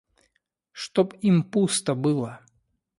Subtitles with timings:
[0.71, 2.39] Чтоб им пусто было!